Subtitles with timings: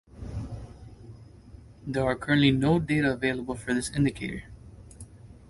[1.85, 4.45] There are currently no data available for this indicator.